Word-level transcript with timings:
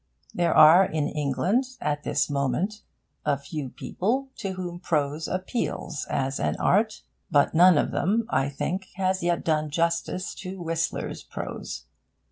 There 0.33 0.55
are 0.55 0.83
in 0.83 1.07
England, 1.07 1.63
at 1.79 2.01
this 2.01 2.27
moment, 2.27 2.81
a 3.23 3.37
few 3.37 3.69
people 3.69 4.29
to 4.37 4.53
whom 4.53 4.79
prose 4.79 5.27
appeals 5.27 6.07
as 6.09 6.39
an 6.39 6.55
art; 6.55 7.03
but 7.29 7.53
none 7.53 7.77
of 7.77 7.91
them, 7.91 8.25
I 8.31 8.49
think, 8.49 8.87
has 8.95 9.21
yet 9.21 9.45
done 9.45 9.69
justice 9.69 10.33
to 10.39 10.59
Whistler's 10.59 11.21
prose. 11.21 11.85